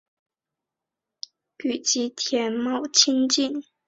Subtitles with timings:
[1.63, 3.63] 与吉田茂亲近。